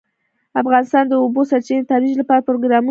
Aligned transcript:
افغانستان 0.61 1.03
د 1.07 1.09
د 1.11 1.13
اوبو 1.23 1.41
سرچینې 1.51 1.81
د 1.83 1.87
ترویج 1.91 2.13
لپاره 2.21 2.45
پروګرامونه 2.49 2.73
لري. 2.77 2.79